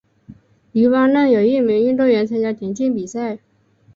[0.71, 3.37] 黎巴嫩有一名运动员参加田径比赛。